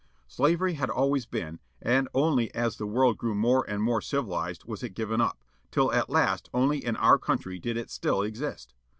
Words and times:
Slavery 0.27 0.73
had 0.73 0.89
always 0.89 1.27
been, 1.27 1.59
and 1.79 2.09
only 2.15 2.51
as 2.55 2.77
the 2.77 2.87
world 2.87 3.19
grew 3.19 3.35
more 3.35 3.63
and 3.69 3.83
more 3.83 4.01
civilized 4.01 4.65
was 4.65 4.81
it 4.81 4.95
given 4.95 5.21
up, 5.21 5.43
till 5.69 5.91
at 5.93 6.09
last 6.09 6.49
only 6.55 6.83
in 6.83 6.95
our 6.95 7.13
own 7.13 7.19
country 7.19 7.59
did 7.59 7.77
it 7.77 7.91
still 7.91 8.23
exist. 8.23 8.73